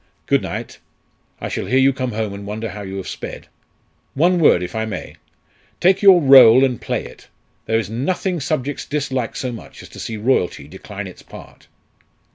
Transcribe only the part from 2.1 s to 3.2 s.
home and wonder how you have